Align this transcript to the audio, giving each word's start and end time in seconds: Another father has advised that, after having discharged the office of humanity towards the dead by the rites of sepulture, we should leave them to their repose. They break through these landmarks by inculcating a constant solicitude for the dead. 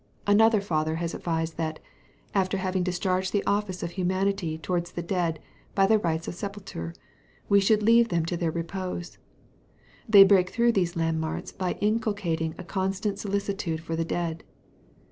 Another 0.25 0.61
father 0.61 0.95
has 0.95 1.13
advised 1.13 1.57
that, 1.57 1.79
after 2.33 2.57
having 2.57 2.81
discharged 2.81 3.31
the 3.31 3.43
office 3.45 3.83
of 3.83 3.91
humanity 3.91 4.57
towards 4.57 4.93
the 4.93 5.03
dead 5.03 5.37
by 5.75 5.85
the 5.85 5.99
rites 5.99 6.27
of 6.27 6.33
sepulture, 6.33 6.95
we 7.49 7.59
should 7.59 7.83
leave 7.83 8.09
them 8.09 8.25
to 8.25 8.35
their 8.35 8.49
repose. 8.49 9.19
They 10.09 10.23
break 10.23 10.49
through 10.49 10.71
these 10.71 10.95
landmarks 10.95 11.51
by 11.51 11.73
inculcating 11.81 12.55
a 12.57 12.63
constant 12.63 13.19
solicitude 13.19 13.79
for 13.81 13.95
the 13.95 14.03
dead. 14.03 14.43